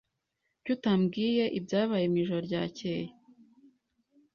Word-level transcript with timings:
Kuki 0.63 0.69
utabwiye 0.75 1.45
ibyabaye 1.57 2.05
mwijoro 2.11 2.41
ryakeye? 2.47 3.07